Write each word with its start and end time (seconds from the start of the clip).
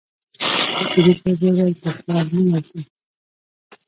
اصولي 0.79 1.13
صیب 1.21 1.39
وويل 1.41 1.73
پر 1.81 1.91
ښار 1.99 2.25
نه 2.35 2.41
ورځو. 2.51 2.79